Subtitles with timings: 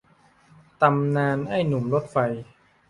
[0.81, 2.17] ตำนานไอ้หนุ่มรถไฟ